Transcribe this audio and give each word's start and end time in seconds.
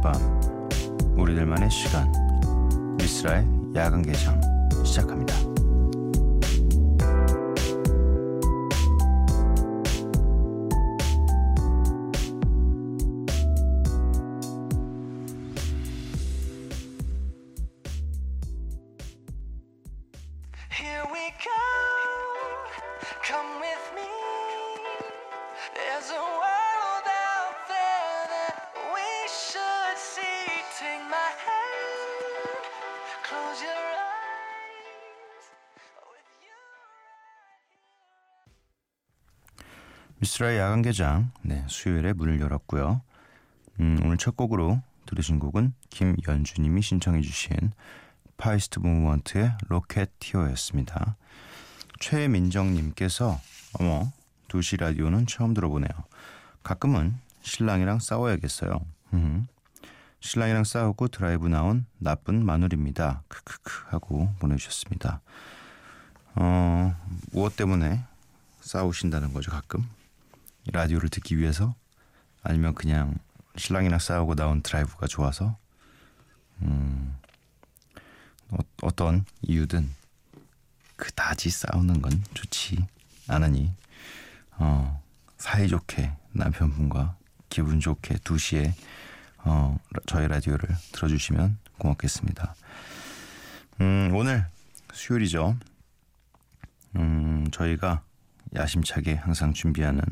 밤 0.00 0.14
우리들만의 1.18 1.70
시간 1.70 2.10
미스라의 2.96 3.46
야간 3.74 4.02
개장 4.02 4.40
시작합니다. 4.84 5.34
미쓰라의 40.18 40.58
야간 40.58 40.80
개장 40.82 41.30
네, 41.42 41.64
수요일에 41.68 42.14
문을 42.14 42.40
열었고요. 42.40 43.02
음, 43.80 44.00
오늘 44.02 44.16
첫 44.16 44.36
곡으로 44.36 44.80
들으신 45.04 45.38
곡은 45.38 45.74
김연주님이 45.90 46.80
신청해 46.80 47.20
주신 47.20 47.54
Far 48.38 48.55
East 48.55 48.78
Movement의 48.78 49.52
Rocketeer였습니다. 49.68 51.16
최민정님께서 52.00 53.38
어머 53.78 54.10
2시 54.48 54.80
라디오는 54.80 55.26
처음 55.26 55.52
들어보네요. 55.52 55.90
가끔은 56.62 57.14
신랑이랑 57.42 57.98
싸워야겠어요. 58.00 58.80
음. 59.12 59.46
신랑이랑 60.20 60.64
싸우고 60.64 61.08
드라이브 61.08 61.46
나온 61.46 61.86
나쁜 61.98 62.44
마누라입니다. 62.44 63.22
크크크 63.28 63.84
하고 63.90 64.30
보내주셨습니다. 64.38 65.20
어, 66.34 66.96
무엇 67.32 67.56
때문에 67.56 68.02
싸우신다는 68.60 69.32
거죠 69.32 69.50
가끔? 69.50 69.86
라디오를 70.72 71.08
듣기 71.08 71.38
위해서 71.38 71.74
아니면 72.42 72.74
그냥 72.74 73.14
신랑이랑 73.56 73.98
싸우고 73.98 74.34
나온 74.34 74.62
드라이브가 74.62 75.06
좋아서 75.06 75.56
음, 76.62 77.16
어, 78.50 78.58
어떤 78.82 79.24
이유든 79.42 79.90
그다지 80.96 81.50
싸우는 81.50 82.00
건 82.02 82.22
좋지 82.34 82.86
않으니 83.28 83.72
어, 84.52 85.02
사이좋게 85.38 86.12
남편분과 86.32 87.16
기분 87.48 87.80
좋게 87.80 88.16
2시에 88.16 88.72
어, 89.38 89.78
저희 90.06 90.26
라디오를 90.26 90.68
들어주시면 90.92 91.58
고맙겠습니다. 91.78 92.54
음, 93.80 94.10
오늘 94.14 94.46
수요일이죠. 94.92 95.56
음, 96.96 97.48
저희가 97.52 98.02
야심차게 98.54 99.16
항상 99.16 99.52
준비하는 99.52 100.02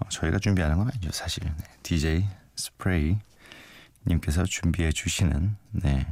어, 0.00 0.08
저희가 0.08 0.38
준비하는 0.38 0.76
건 0.76 0.88
아니죠 0.88 1.10
사실. 1.12 1.44
네. 1.44 1.64
DJ 1.82 2.26
스프레이 2.56 3.18
님께서 4.06 4.44
준비해 4.44 4.92
주시는 4.92 5.56
네 5.72 6.06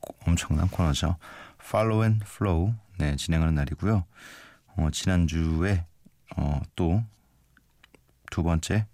고- 0.00 0.14
엄청난 0.26 0.68
코너죠. 0.68 1.16
Follow 1.62 2.04
and 2.04 2.24
Flow. 2.26 2.74
네 2.98 3.16
진행하는 3.16 3.54
날이고요. 3.54 4.04
어, 4.76 4.88
지난주에 4.92 5.84
어, 6.36 6.60
또 6.76 7.02
두 8.30 8.44
번째 8.44 8.86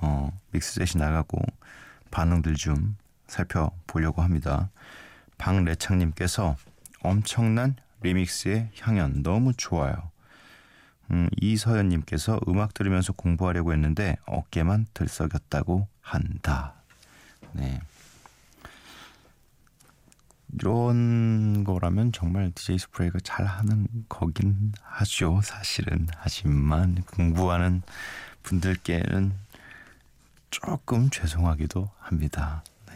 어, 0.00 0.30
믹스셋이 0.52 1.02
나가고 1.02 1.38
반응들 2.12 2.54
좀 2.54 2.96
살펴보려고 3.26 4.22
합니다. 4.22 4.70
박래창님께서 5.38 6.56
엄청난 7.02 7.74
리믹스의 8.02 8.70
향연 8.80 9.22
너무 9.24 9.52
좋아요 9.54 10.10
음, 11.10 11.28
이서연님께서 11.40 12.40
음악 12.48 12.74
들으면서 12.74 13.12
공부하려고 13.12 13.72
했는데 13.72 14.16
어깨만 14.26 14.86
들썩였다고 14.94 15.86
한다. 16.00 16.74
네. 17.52 17.80
이런 20.52 21.64
거라면 21.64 22.12
정말 22.12 22.52
DJ 22.54 22.78
스프레이가 22.78 23.18
잘하는 23.24 23.88
거긴 24.08 24.72
하죠. 24.82 25.40
사실은 25.42 26.06
하지만 26.16 27.02
공부하는 27.02 27.82
분들께는 28.44 29.34
조금 30.50 31.10
죄송하기도 31.10 31.90
합니다. 31.98 32.62
네. 32.86 32.94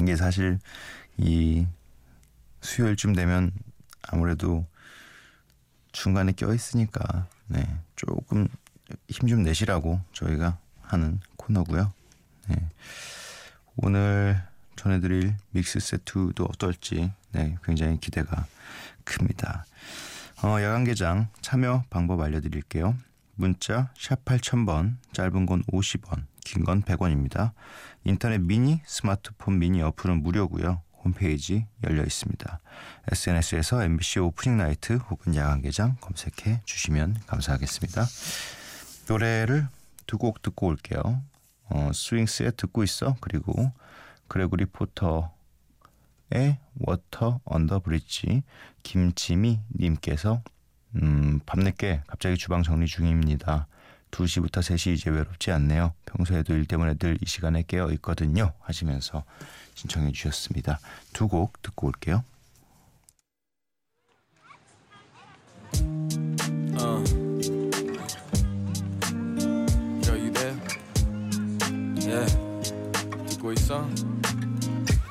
이게 0.00 0.16
사실 0.16 0.58
이 1.16 1.66
수요일쯤 2.60 3.14
되면 3.14 3.52
아무래도 4.02 4.66
중간에 5.92 6.32
껴 6.32 6.52
있으니까 6.54 7.26
네, 7.48 7.66
조금 7.96 8.48
힘 9.08 9.28
좀 9.28 9.42
내시라고 9.42 10.00
저희가 10.12 10.58
하는 10.82 11.20
코너고요. 11.36 11.92
네. 12.48 12.56
오늘 13.76 14.42
전해드릴 14.76 15.34
믹스 15.50 15.78
세트도 15.80 16.44
어떨지 16.44 17.12
네, 17.32 17.56
굉장히 17.64 17.98
기대가 18.00 18.46
큽니다. 19.04 19.64
어, 20.42 20.60
야간 20.62 20.84
개장 20.84 21.28
참여 21.42 21.84
방법 21.90 22.20
알려드릴게요. 22.20 22.96
문자 23.34 23.92
샵 23.96 24.24
8000번 24.24 24.96
짧은 25.12 25.46
건 25.46 25.62
50원 25.64 26.24
긴 26.44 26.64
건 26.64 26.82
100원입니다. 26.82 27.52
인터넷 28.04 28.38
미니 28.38 28.80
스마트폰 28.86 29.58
미니 29.58 29.82
어플은 29.82 30.22
무료고요. 30.22 30.82
홈페이지 31.04 31.66
열려 31.84 32.02
있습니다. 32.02 32.60
SNS에서 33.10 33.82
MBC 33.82 34.20
오프닝 34.20 34.56
나이트 34.58 34.94
혹은 34.94 35.34
야간 35.34 35.62
개장 35.62 35.96
검색해 36.00 36.60
주시면 36.64 37.16
감사하겠습니다. 37.26 38.04
노래를 39.08 39.66
두 40.06 40.18
곡 40.18 40.42
듣고 40.42 40.66
올게요. 40.66 41.22
어, 41.68 41.90
스윙스의 41.94 42.52
듣고 42.56 42.82
있어 42.82 43.16
그리고 43.20 43.72
그레고리 44.28 44.66
포터의 44.66 45.30
Water 46.80 47.40
Under 47.44 47.80
Bridge 47.80 48.42
김지미 48.82 49.60
님께서 49.78 50.42
음, 50.96 51.38
밤늦게 51.46 52.02
갑자기 52.08 52.36
주방 52.36 52.62
정리 52.62 52.86
중입니다. 52.86 53.68
2시부터 54.10 54.58
3시 54.60 54.94
이제 54.94 55.10
외롭지 55.10 55.50
않네요. 55.52 55.94
평소에도 56.06 56.54
일 56.54 56.66
때문에 56.66 56.94
늘 56.94 57.16
이 57.20 57.26
시간에 57.26 57.64
깨어 57.66 57.90
있거든요. 57.92 58.52
하시면서 58.60 59.24
신청해 59.74 60.12
주셨습니다. 60.12 60.78
두 61.12 61.28
곡 61.28 61.60
듣고 61.62 61.88
올게요. 61.88 62.24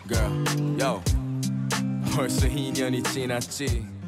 Girl, 0.07 0.79
yo. 0.79 1.01
벌써 2.15 2.47
2년이 2.47 3.03
지났지. 3.13 3.98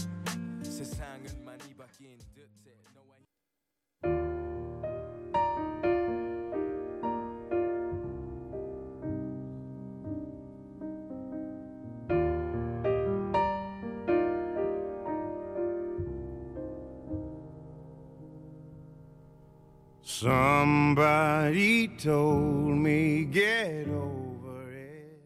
Somebody 20.04 21.88
told 21.98 22.76
me 22.76 23.26
get 23.32 23.88
over 23.90 24.70
it. 24.72 25.22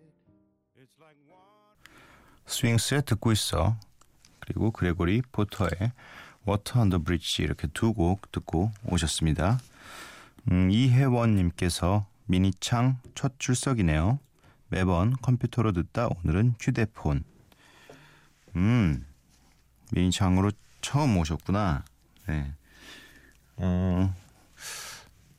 It's 0.77 0.95
like 0.99 1.17
water. 1.27 1.73
스윙스의 2.45 3.03
듣고 3.05 3.31
있어. 3.31 3.77
그리고 4.39 4.71
그레고리 4.71 5.21
포터의 5.31 5.71
Water 6.45 6.81
Under 6.81 6.99
Bridge 6.99 7.41
이렇게 7.41 7.67
두 7.67 7.93
곡 7.93 8.31
듣고 8.31 8.71
오셨습니다. 8.85 9.59
음, 10.51 10.69
이혜원님께서 10.69 12.05
미니창 12.27 12.99
첫 13.15 13.39
출석이네요. 13.39 14.19
매번 14.69 15.15
컴퓨터로 15.21 15.71
듣다 15.71 16.07
오늘은 16.23 16.55
휴대폰. 16.59 17.23
음, 18.55 19.05
미니창으로 19.91 20.51
처음 20.81 21.17
오셨구나. 21.17 21.83
네. 22.27 22.51
어, 23.57 24.13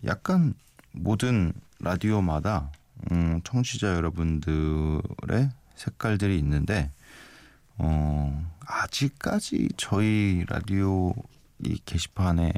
약간 0.07 0.55
모든 0.93 1.53
라디오마다 1.81 2.71
음, 3.11 3.41
청취자 3.45 3.95
여러분들의 3.95 5.51
색깔들이 5.75 6.39
있는데 6.39 6.91
어, 7.77 8.53
아직까지 8.61 9.69
저희 9.77 10.45
라디오 10.49 11.13
이 11.65 11.79
게시판에 11.85 12.53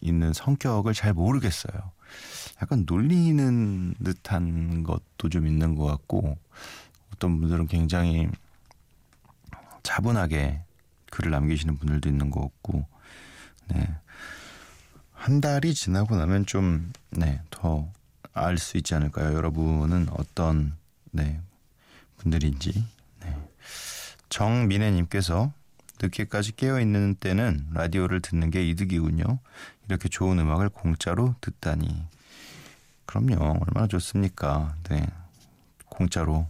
있는 0.00 0.32
성격을 0.32 0.94
잘 0.94 1.12
모르겠어요. 1.12 1.92
약간 2.60 2.84
놀리는 2.86 3.94
듯한 4.02 4.82
것도 4.82 5.28
좀 5.30 5.46
있는 5.46 5.74
것 5.74 5.84
같고 5.86 6.38
어떤 7.12 7.40
분들은 7.40 7.66
굉장히 7.66 8.28
차분하게 9.82 10.60
글을 11.10 11.30
남기시는 11.30 11.76
분들도 11.76 12.08
있는 12.08 12.30
것 12.30 12.40
같고 12.40 12.86
네. 13.68 13.86
한 15.22 15.40
달이 15.40 15.72
지나고 15.74 16.16
나면 16.16 16.46
좀 16.46 16.92
네, 17.10 17.40
더 17.50 17.88
알 18.34 18.58
수 18.58 18.76
있지 18.78 18.94
않을까요? 18.94 19.34
여러분은 19.34 20.08
어떤 20.10 20.74
네, 21.12 21.40
분들인지. 22.16 22.84
네. 23.20 23.36
정민혜님께서 24.30 25.52
늦게까지 26.00 26.56
깨어 26.56 26.80
있는 26.80 27.14
때는 27.14 27.68
라디오를 27.72 28.20
듣는 28.20 28.50
게 28.50 28.66
이득이군요. 28.68 29.38
이렇게 29.86 30.08
좋은 30.08 30.38
음악을 30.38 30.70
공짜로 30.70 31.34
듣다니. 31.40 32.04
그럼요. 33.04 33.58
얼마나 33.66 33.86
좋습니까? 33.86 34.74
네. 34.88 35.06
공짜로. 35.86 36.48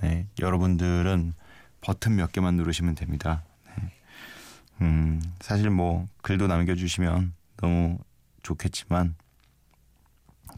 네. 0.00 0.26
여러분들은 0.40 1.34
버튼 1.82 2.16
몇 2.16 2.32
개만 2.32 2.56
누르시면 2.56 2.94
됩니다. 2.94 3.44
네. 3.66 3.92
음, 4.80 5.22
사실 5.40 5.70
뭐 5.70 6.08
글도 6.22 6.46
남겨 6.46 6.74
주시면 6.74 7.34
너무 7.58 7.98
좋겠지만 8.48 9.14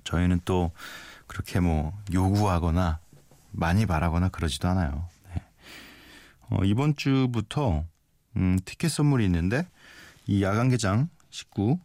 저희는 0.05 0.41
또 0.45 0.73
그렇게 1.27 1.61
뭐 1.61 1.93
요구하거나 2.13 3.01
많이 3.53 3.87
바라거나 3.87 4.29
그러지도 4.29 4.69
않아요. 4.69 5.09
네. 5.35 5.43
어, 6.51 6.65
이번 6.65 6.95
주부터 6.97 7.85
음, 8.37 8.59
티켓 8.65 8.89
선물이 8.91 9.25
있는데 9.25 9.67
이 10.27 10.43
야간 10.43 10.69
개장 10.69 11.09
19 11.31 11.79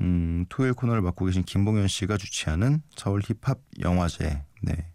음, 0.00 0.46
토요일 0.48 0.74
코너를 0.74 1.02
맡고 1.02 1.24
계신 1.26 1.42
김봉현 1.42 1.88
씨가 1.88 2.16
주최하는 2.16 2.82
서울 2.96 3.20
힙합 3.22 3.58
영화제 3.80 4.42
네. 4.62 4.88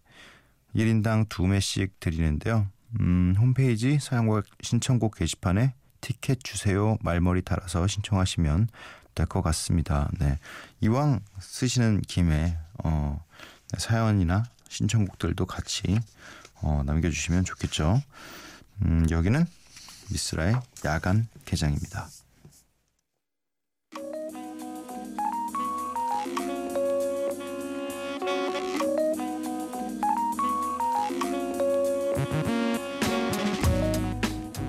1인당 0.76 1.28
2매씩 1.28 1.92
드리는데요. 2.00 2.68
음, 3.00 3.36
홈페이지 3.38 4.00
사용과 4.00 4.44
신청곡 4.62 5.16
게시판에 5.16 5.74
티켓 6.02 6.44
주세요 6.44 6.98
말머리 7.02 7.42
달아서 7.42 7.88
신청하시면 7.88 8.70
될 9.18 9.26
것 9.26 9.42
같습니다. 9.42 10.10
네. 10.20 10.38
이왕 10.80 11.20
쓰시는 11.40 12.02
김에 12.02 12.58
어, 12.84 13.20
사연이나 13.78 14.44
신청곡들도 14.70 15.46
같이 15.48 16.00
어, 16.62 16.84
남겨주시면 16.86 17.44
좋겠죠. 17.46 18.02
음, 18.84 19.08
여기는 19.10 19.46
미스라의 20.12 20.56
야간 20.86 21.28
개장입니다. 21.46 22.08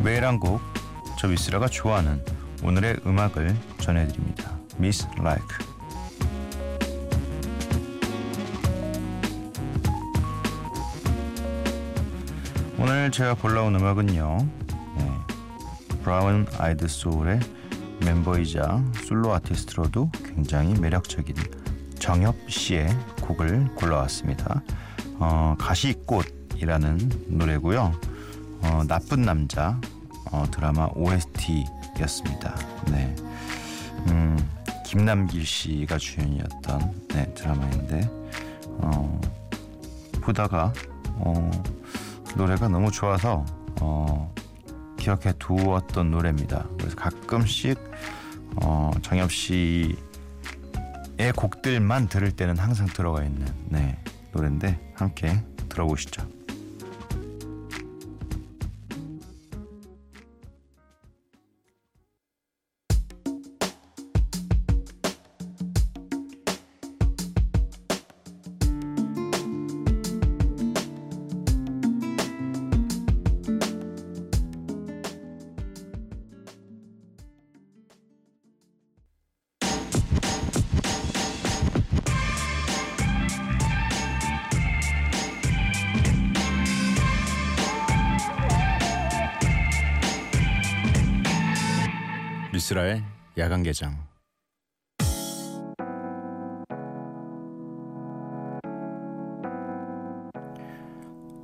매일 0.02 0.24
한 0.24 0.40
곡, 0.40 0.60
저 1.20 1.28
미스라가 1.28 1.68
좋아하는 1.68 2.24
오늘의 2.62 3.00
음악을 3.06 3.55
전해드립니다. 3.78 4.58
미스 4.76 5.06
라이크. 5.19 5.64
오늘 12.78 13.10
제가 13.10 13.34
골라온 13.34 13.75
음악은요. 13.75 14.49
네, 14.96 15.12
브라운 16.02 16.46
아이드 16.58 16.88
소울의 16.88 17.40
멤버이자 18.00 18.84
솔로 19.04 19.32
아티스트로도 19.34 20.11
굉장히 20.25 20.78
매력적인 20.78 21.34
정엽 21.99 22.34
씨의 22.49 22.88
곡을 23.22 23.75
골라왔습니다. 23.75 24.62
어, 25.19 25.54
가시꽃이라는 25.58 27.11
노래고요. 27.28 27.93
어, 28.62 28.82
나쁜 28.87 29.22
남자 29.22 29.81
어, 30.31 30.44
드라마 30.50 30.88
OST 30.94 31.64
였습니다. 32.00 32.54
네, 32.90 33.14
음, 34.08 34.36
김남길 34.86 35.44
씨가 35.44 35.98
주연이었던 35.98 37.08
네, 37.08 37.34
드라마인데 37.34 38.08
어, 38.78 39.20
보다가 40.20 40.72
어, 41.16 41.50
노래가 42.36 42.68
너무 42.68 42.90
좋아서 42.90 43.44
어, 43.80 44.32
기억해 44.98 45.32
두었던 45.38 46.10
노래입니다. 46.10 46.66
그래서 46.78 46.96
가끔씩 46.96 47.78
어, 48.62 48.90
정엽 49.02 49.32
씨의 49.32 49.96
곡들만 51.36 52.08
들을 52.08 52.32
때는 52.32 52.58
항상 52.58 52.86
들어가 52.86 53.22
있는 53.22 53.46
네, 53.66 53.98
노래인데 54.32 54.92
함께 54.94 55.42
들어보시죠. 55.68 56.38
미스라의 92.58 93.05
야간 93.37 93.62
개장 93.62 93.96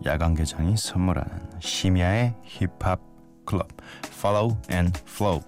야간 0.04 0.34
개장이 0.34 0.76
선물하는 0.76 1.60
심야의 1.60 2.34
힙합 2.42 3.00
클럽 3.46 3.68
Follow 4.06 4.56
and 4.72 4.98
Flow 5.06 5.40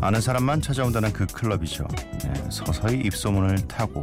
아는 0.00 0.22
사람만 0.22 0.62
찾아온다는 0.62 1.12
그 1.12 1.26
클럽이죠. 1.26 1.86
네, 2.24 2.50
서서히 2.50 3.00
입소문을 3.00 3.68
타고 3.68 4.00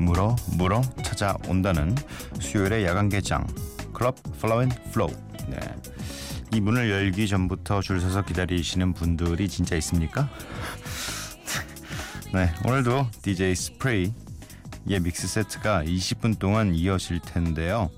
물어 0.00 0.36
물어 0.56 0.80
찾아온다는 1.02 1.94
수요일의 2.40 2.86
야간 2.86 3.10
개장 3.10 3.46
클럽 3.92 4.16
Follow 4.36 4.62
and 4.62 4.80
Flow. 4.88 5.14
네. 5.48 5.58
이 6.54 6.60
문을 6.60 6.90
열기 6.90 7.26
전부터 7.26 7.80
줄 7.80 7.98
서서 7.98 8.26
기다리시는 8.26 8.92
분들이 8.92 9.48
진짜 9.48 9.74
있습니까? 9.76 10.28
네, 12.34 12.52
오늘도 12.66 13.06
DJ 13.22 13.54
스프레이의 13.54 14.12
믹스 15.02 15.28
세트가 15.28 15.84
20분 15.84 16.38
동안 16.38 16.74
이어질 16.74 17.20
텐데요. 17.20 17.90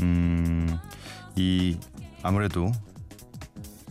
음, 0.00 0.78
이 1.36 1.76
아무래도 2.22 2.72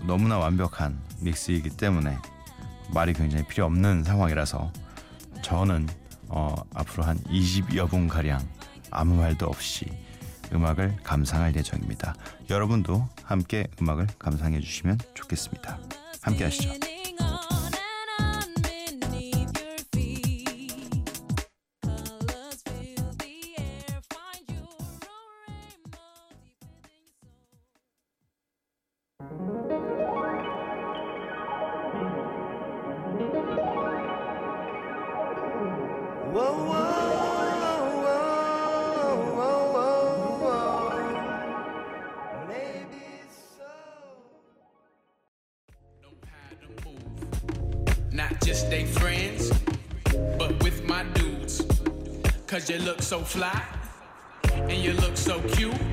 너무나 0.08 0.40
완벽한 0.40 1.00
믹스이기 1.20 1.70
때문에 1.78 2.18
말이 2.96 3.14
굉장히 3.14 3.46
필요 3.46 3.66
없는 3.66 4.04
상황이라서 4.04 4.74
저는 5.44 5.88
어, 6.28 6.56
앞으로 6.74 7.04
한 7.04 7.20
20여 7.26 7.88
분 7.88 8.08
가량 8.08 8.42
아무 8.90 9.16
말도 9.18 9.46
없이 9.46 9.86
음악을 10.54 10.98
감상할 11.04 11.56
예정입니다. 11.56 12.16
여러분도 12.50 13.08
함께 13.24 13.68
음악을 13.82 14.08
감상해 14.20 14.60
주시면 14.60 15.00
좋겠습니다. 15.14 15.80
함께 16.22 16.44
하시죠. 16.44 16.72
So 53.12 53.20
fly, 53.20 53.62
and 54.54 54.82
you 54.82 54.94
look 54.94 55.18
so 55.18 55.38
cute. 55.50 55.91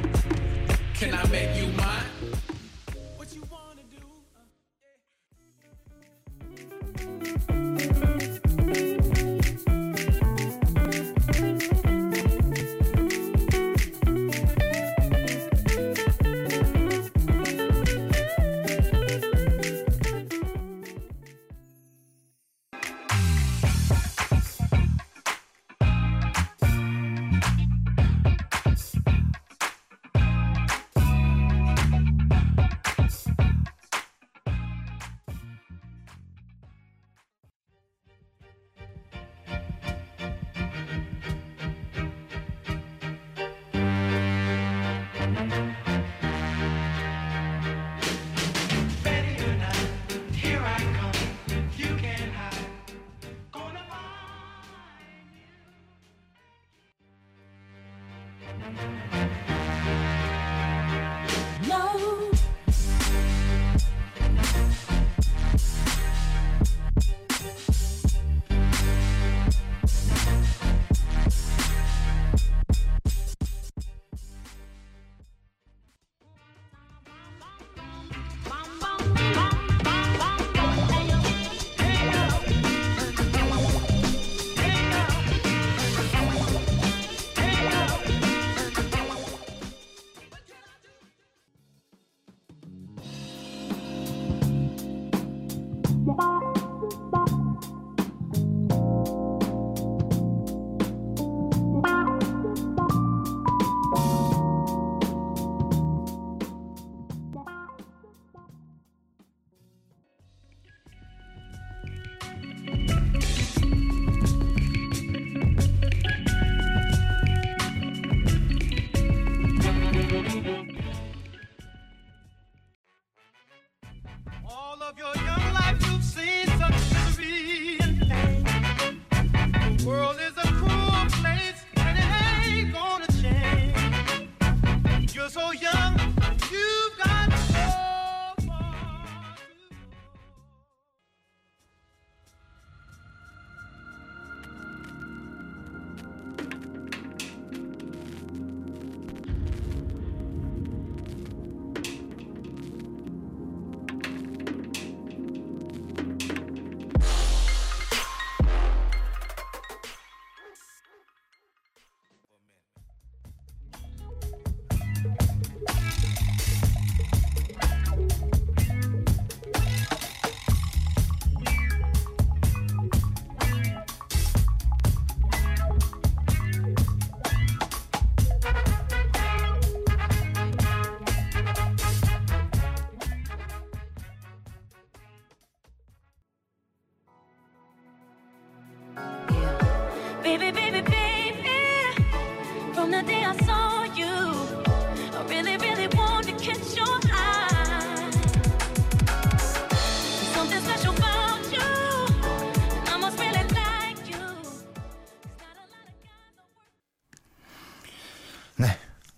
네, 208.61 208.67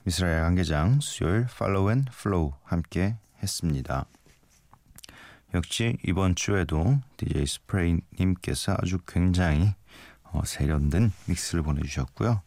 미쓰라의 0.04 0.42
야간개장 0.42 1.00
수요일 1.00 1.46
follow 1.46 1.90
and 1.90 2.04
flow 2.12 2.52
함께 2.62 3.16
했습니다. 3.42 4.04
역시 5.54 5.96
이번 6.04 6.34
주에도 6.34 6.98
DJ 7.16 7.46
스프레이님께서 7.46 8.76
아주 8.78 8.98
굉장히 9.08 9.72
어, 10.24 10.42
세련된 10.44 11.10
믹스를 11.24 11.62
보내주셨고요. 11.62 12.42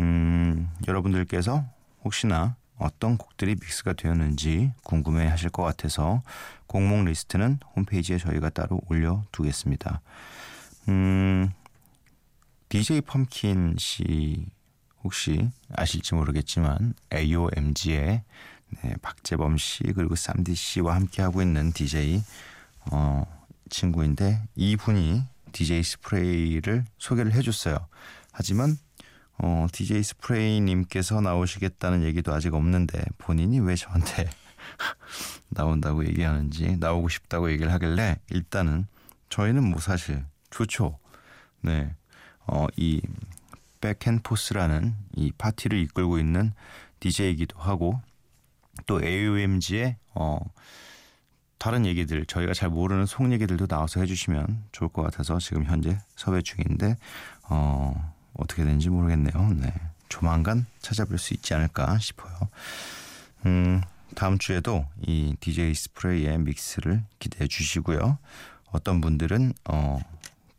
음, 0.00 0.68
여러분들께서 0.88 1.64
혹시나 2.02 2.56
어떤 2.76 3.18
곡들이 3.18 3.54
믹스가 3.54 3.92
되었는지 3.92 4.72
궁금해 4.82 5.28
하실 5.28 5.50
것 5.50 5.62
같아서 5.62 6.24
곡목 6.66 7.04
리스트는 7.04 7.60
홈페이지에 7.76 8.18
저희가 8.18 8.50
따로 8.50 8.80
올려두겠습니다. 8.88 10.00
음, 10.88 11.52
DJ 12.68 13.02
펌킨 13.02 13.76
씨 13.78 14.48
혹시 15.06 15.52
아실지 15.72 16.16
모르겠지만 16.16 16.94
AOMG의 17.14 18.24
네, 18.82 18.94
박재범 19.02 19.56
씨 19.56 19.84
그리고 19.94 20.16
쌈디 20.16 20.56
씨와 20.56 20.96
함께 20.96 21.22
하고 21.22 21.42
있는 21.42 21.70
DJ 21.72 22.20
어, 22.90 23.24
친구인데 23.70 24.42
이분이 24.56 25.22
DJ 25.52 25.84
스프레이를 25.84 26.84
소개를 26.98 27.32
해줬어요. 27.34 27.78
하지만 28.32 28.76
어, 29.38 29.68
DJ 29.70 30.02
스프레이님께서 30.02 31.20
나오시겠다는 31.20 32.02
얘기도 32.02 32.34
아직 32.34 32.52
없는데 32.54 33.04
본인이 33.16 33.60
왜 33.60 33.76
저한테 33.76 34.28
나온다고 35.50 36.04
얘기하는지 36.04 36.78
나오고 36.78 37.08
싶다고 37.08 37.52
얘기를 37.52 37.72
하길래 37.72 38.16
일단은 38.30 38.88
저희는 39.28 39.62
뭐 39.62 39.78
사실 39.78 40.24
좋죠. 40.50 40.98
네, 41.60 41.94
어, 42.48 42.66
이 42.76 43.00
백앤포스라는 43.80 44.94
이 45.14 45.32
파티를 45.32 45.78
이끌고 45.78 46.18
있는 46.18 46.52
DJ이기도 47.00 47.58
하고 47.58 48.00
또 48.86 49.02
AOMG의 49.02 49.96
어 50.14 50.38
다른 51.58 51.86
얘기들 51.86 52.26
저희가 52.26 52.52
잘 52.52 52.68
모르는 52.68 53.06
속 53.06 53.30
얘기들도 53.32 53.66
나와서 53.66 54.00
해주시면 54.00 54.64
좋을 54.72 54.90
것 54.90 55.02
같아서 55.02 55.38
지금 55.38 55.64
현재 55.64 55.98
섭외 56.14 56.42
중인데 56.42 56.96
어 57.48 58.14
어떻게 58.34 58.62
되는지 58.64 58.90
모르겠네요. 58.90 59.54
네 59.54 59.72
조만간 60.08 60.66
찾아뵐 60.80 61.18
수 61.18 61.34
있지 61.34 61.54
않을까 61.54 61.98
싶어요. 61.98 62.34
음 63.46 63.82
다음 64.14 64.38
주에도 64.38 64.86
이 65.00 65.34
DJ 65.40 65.74
스프레이의 65.74 66.38
믹스를 66.38 67.02
기대해 67.18 67.48
주시고요. 67.48 68.18
어떤 68.70 69.00
분들은 69.00 69.52
어 69.70 69.98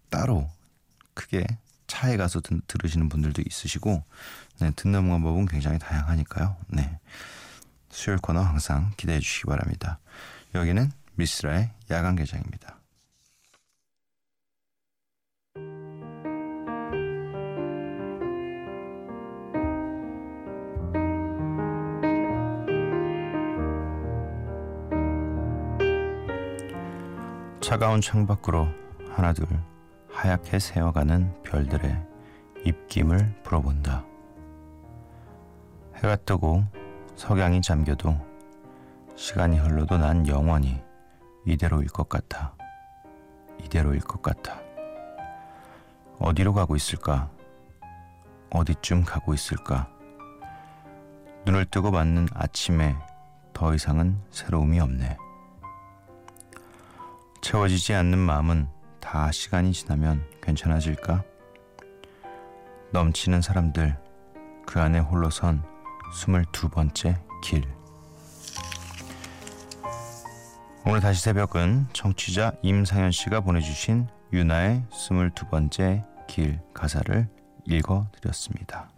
따로 0.09 0.49
크게 1.13 1.45
차에 1.87 2.17
가서 2.17 2.41
드, 2.41 2.59
들으시는 2.67 3.09
분들도 3.09 3.41
있으시고 3.45 4.03
네, 4.59 4.71
듣는 4.75 5.07
방법은 5.07 5.45
굉장히 5.45 5.79
다양하니까요. 5.79 6.55
네. 6.67 6.99
수요일 7.89 8.19
코너 8.19 8.41
항상 8.41 8.91
기대해 8.97 9.19
주시기 9.19 9.47
바랍니다. 9.47 9.99
여기는 10.53 10.91
미스라의 11.15 11.71
야간 11.89 12.15
개장입니다. 12.15 12.77
차가운 27.61 27.99
창밖으로 27.99 28.67
하나 29.13 29.33
둘 29.33 29.45
하얗게 30.17 30.57
새어가는 30.57 31.43
별들의 31.43 31.95
입김을 32.65 33.35
불어본다. 33.43 34.03
해가 35.97 36.15
뜨고 36.15 36.63
석양이 37.15 37.61
잠겨도 37.61 38.17
시간이 39.15 39.59
흘러도 39.59 39.99
난 39.99 40.27
영원히 40.27 40.81
이대로일 41.45 41.89
것 41.89 42.09
같아. 42.09 42.55
이대로일 43.59 43.99
것 43.99 44.23
같아. 44.23 44.59
어디로 46.17 46.55
가고 46.55 46.75
있을까? 46.75 47.29
어디쯤 48.49 49.03
가고 49.03 49.35
있을까? 49.35 49.87
눈을 51.45 51.65
뜨고 51.65 51.91
맞는 51.91 52.27
아침에 52.33 52.95
더 53.53 53.75
이상은 53.75 54.19
새로움이 54.31 54.79
없네. 54.79 55.15
채워지지 57.43 57.93
않는 57.93 58.17
마음은 58.17 58.76
다 59.09 59.31
시간이 59.31 59.71
지나면 59.71 60.21
괜찮아질까? 60.41 61.23
넘치는 62.91 63.41
사람들, 63.41 63.97
그 64.65 64.81
안에 64.81 64.99
홀로 64.99 65.29
선 65.29 65.63
스물두 66.13 66.67
번째 66.67 67.17
길. 67.41 67.63
오늘 70.85 70.99
다시 70.99 71.23
새벽은 71.23 71.87
청취자 71.93 72.51
임상현 72.63 73.11
씨가 73.11 73.39
보내주신 73.39 74.09
유나의 74.33 74.83
스물두 74.91 75.45
번째 75.47 76.03
길 76.27 76.59
가사를 76.73 77.29
읽어드렸습니다. 77.65 78.89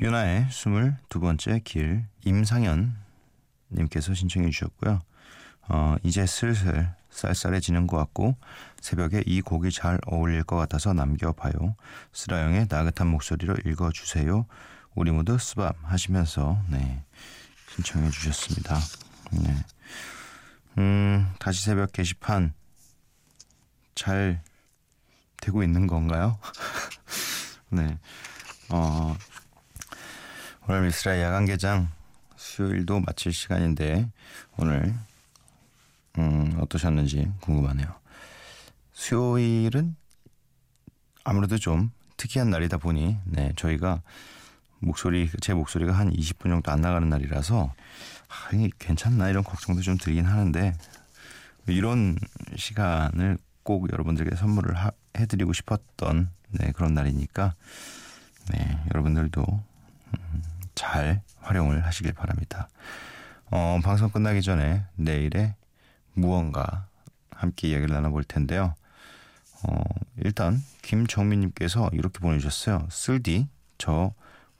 유나의 0.00 0.46
22번째 0.50 1.64
길 1.64 2.04
임상현 2.24 2.94
님께서 3.70 4.14
신청해 4.14 4.50
주셨고요. 4.50 5.00
어, 5.68 5.96
이제 6.02 6.26
슬슬 6.26 6.88
쌀쌀해지는 7.10 7.86
것 7.86 7.96
같고 7.96 8.36
새벽에 8.80 9.22
이 9.26 9.40
곡이 9.40 9.70
잘 9.72 9.98
어울릴 10.06 10.44
것 10.44 10.56
같아서 10.56 10.92
남겨봐요. 10.92 11.74
스라영의 12.12 12.66
나긋한 12.68 13.08
목소리로 13.08 13.56
읽어주세요. 13.64 14.46
우리 14.94 15.10
모두 15.10 15.38
스밤 15.38 15.72
하시면서 15.82 16.60
네 16.68 17.02
신청해 17.74 18.10
주셨습니다. 18.10 18.78
네. 19.32 19.56
음 20.78 21.32
다시 21.38 21.64
새벽 21.64 21.92
게시판 21.92 22.52
잘 23.94 24.42
되고 25.40 25.62
있는 25.62 25.86
건가요? 25.86 26.38
네. 27.70 27.98
어, 28.68 29.16
오늘 30.68 30.82
미스라 30.82 31.20
야간 31.20 31.46
개장 31.46 31.88
수요일도 32.36 33.00
마칠 33.00 33.32
시간인데 33.32 34.10
오늘 34.56 34.94
음, 36.18 36.56
어떠셨는지 36.60 37.30
궁금하네요. 37.40 37.86
수요일은 38.92 39.96
아무래도 41.24 41.58
좀 41.58 41.90
특이한 42.16 42.50
날이다 42.50 42.78
보니 42.78 43.18
네, 43.24 43.52
저희가 43.56 44.00
목소리 44.78 45.30
제 45.40 45.54
목소리가 45.54 45.92
한 45.92 46.10
20분 46.10 46.44
정도 46.48 46.70
안 46.70 46.80
나가는 46.80 47.08
날이라서 47.08 47.72
아, 48.28 48.68
괜찮나 48.78 49.28
이런 49.28 49.44
걱정도 49.44 49.82
좀 49.82 49.98
들긴 49.98 50.24
하는데 50.26 50.72
이런 51.68 52.16
시간을 52.56 53.38
꼭 53.62 53.90
여러분들께 53.92 54.36
선물을 54.36 54.74
하- 54.76 54.92
해드리고 55.16 55.52
싶었던 55.52 56.30
네, 56.50 56.72
그런 56.72 56.94
날이니까 56.94 57.54
네, 58.52 58.78
여러분들도 58.92 59.42
음, 60.18 60.42
잘 60.76 61.22
활용을 61.40 61.84
하시길 61.84 62.12
바랍니다. 62.12 62.68
어, 63.50 63.80
방송 63.82 64.10
끝나기 64.10 64.42
전에 64.42 64.84
내일의 64.94 65.56
무언가 66.14 66.86
함께 67.30 67.68
이야기를 67.68 67.92
나눠볼 67.92 68.22
텐데요. 68.22 68.74
어, 69.64 69.82
일단 70.18 70.62
김정민님께서 70.82 71.90
이렇게 71.92 72.20
보내주셨어요. 72.20 72.86
쓸디 72.90 73.48
저 73.78 74.14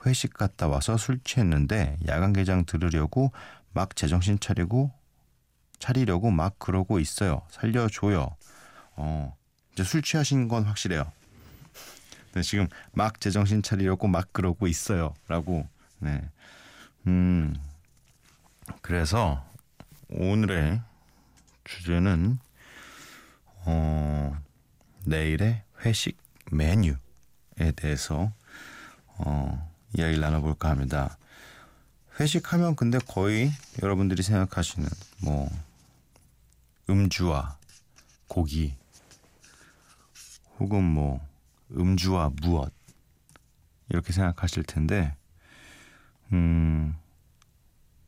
회식 0.05 0.35
갔다 0.35 0.67
와서 0.67 0.97
술 0.97 1.21
취했는데 1.23 1.99
야간 2.09 2.33
개장 2.33 2.65
들으려고 2.65 3.33
막 3.73 3.95
제정신 3.95 4.41
차리고 4.41 4.91
차리려고 5.79 6.31
막 6.31 6.59
그러고 6.59 6.99
있어요. 6.99 7.43
살려줘요. 7.51 8.35
어, 8.97 9.37
이제 9.73 9.85
술 9.85 10.03
취하신 10.03 10.49
건 10.49 10.65
확실해요. 10.65 11.11
네, 12.33 12.43
지금 12.43 12.69
막 12.93 13.21
제정신 13.21 13.63
차리려고 13.63 14.09
막 14.09 14.33
그러고 14.33 14.67
있어요라고. 14.67 15.67
네. 15.99 16.21
음. 17.07 17.57
그래서 18.83 19.45
오늘의 20.09 20.81
주제는 21.65 22.39
어 23.65 24.37
내일의 25.05 25.63
회식 25.85 26.17
메뉴에 26.51 26.97
대해서 27.77 28.33
어 29.19 29.73
이야기를 29.97 30.21
나눠볼까 30.21 30.71
합니다. 30.71 31.17
회식하면 32.19 32.77
근데 32.77 32.99
거의 32.99 33.53
여러분들이 33.83 34.23
생각하시는 34.23 34.89
뭐 35.23 35.49
음주와 36.89 37.59
고기 38.29 38.75
혹은 40.59 40.83
뭐 40.83 41.27
음주와 41.73 42.31
무엇 42.41 42.73
이렇게 43.89 44.13
생각하실 44.13 44.65
텐데 44.65 45.15
음 46.33 46.97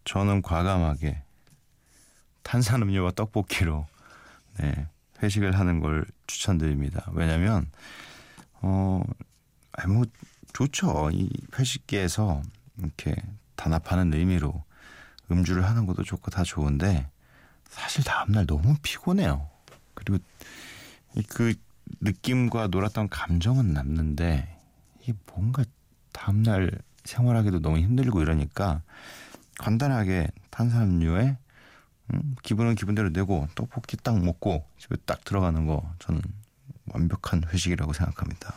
저는 0.04 0.42
과감하게 0.42 1.22
탄산음료와 2.42 3.12
떡볶이로 3.12 3.86
네, 4.58 4.88
회식을 5.22 5.58
하는 5.58 5.80
걸 5.80 6.06
추천드립니다. 6.26 7.10
왜냐면 7.12 7.70
어, 8.60 9.02
뭐 9.86 10.04
좋죠. 10.52 11.10
이 11.12 11.30
회식계에서 11.58 12.42
이렇게 12.78 13.14
단합하는 13.54 14.12
의미로 14.14 14.64
음주를 15.30 15.64
하는 15.64 15.86
것도 15.86 16.04
좋고 16.04 16.30
다 16.30 16.42
좋은데 16.42 17.08
사실 17.68 18.02
다음날 18.02 18.46
너무 18.46 18.76
피곤해요. 18.82 19.48
그리고 19.94 20.18
이그 21.16 21.54
느낌과 22.00 22.68
놀았던 22.68 23.08
감정은 23.08 23.72
남는데 23.72 24.56
이 25.06 25.12
뭔가 25.26 25.64
다음날 26.12 26.70
생활하기도 27.08 27.60
너무 27.60 27.78
힘들고 27.78 28.20
이러니까 28.20 28.82
간단하게 29.58 30.28
탄산음료에 30.50 31.36
음, 32.14 32.36
기분은 32.42 32.74
기분대로 32.74 33.08
내고 33.10 33.48
떡볶이 33.54 33.96
딱 33.96 34.22
먹고 34.22 34.64
집에 34.78 34.96
딱 35.04 35.24
들어가는 35.24 35.66
거 35.66 35.90
저는 35.98 36.20
완벽한 36.86 37.42
회식이라고 37.48 37.92
생각합니다. 37.92 38.54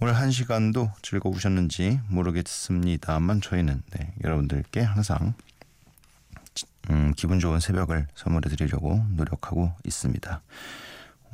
오늘 0.00 0.16
한 0.16 0.30
시간도 0.30 0.92
즐거우셨는지 1.02 2.00
모르겠습니다만 2.08 3.40
저희는 3.40 3.82
네, 3.90 4.12
여러분들께 4.22 4.80
항상 4.80 5.34
음, 6.90 7.12
기분 7.16 7.40
좋은 7.40 7.60
새벽을 7.60 8.06
선물해 8.14 8.48
드리려고 8.48 9.04
노력하고 9.10 9.72
있습니다. 9.84 10.40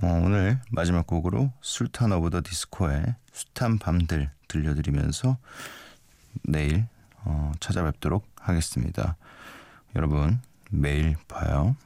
어, 0.02 0.20
오늘 0.24 0.58
마지막 0.70 1.06
곡으로 1.06 1.52
술탄 1.60 2.12
오브 2.12 2.30
더 2.30 2.42
디스코의 2.42 3.14
숱한 3.32 3.78
밤들 3.78 4.30
들려드리면서 4.48 5.38
내일 6.42 6.86
어, 7.24 7.52
찾아뵙도록 7.60 8.26
하겠습니다. 8.40 9.16
여러분 9.94 10.40
매일 10.70 11.16
봐요. 11.28 11.76